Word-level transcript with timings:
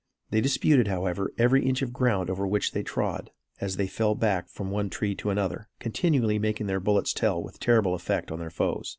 They 0.31 0.41
disputed, 0.41 0.87
however, 0.87 1.31
every 1.37 1.63
inch 1.63 1.83
of 1.83 1.93
ground 1.93 2.31
over 2.31 2.47
which 2.47 2.71
they 2.71 2.81
trod, 2.81 3.29
as 3.59 3.75
they 3.75 3.85
fell 3.85 4.15
back 4.15 4.49
from 4.49 4.71
one 4.71 4.89
tree 4.89 5.13
to 5.13 5.29
another, 5.29 5.67
continually 5.79 6.39
making 6.39 6.65
their 6.65 6.79
bullets 6.79 7.13
tell 7.13 7.39
with 7.43 7.59
terrible 7.59 7.93
effect 7.93 8.31
on 8.31 8.39
their 8.39 8.49
foes. 8.49 8.89